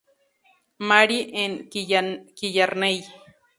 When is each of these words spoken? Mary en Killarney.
Mary 0.87 1.19
en 1.43 1.51
Killarney. 2.41 2.97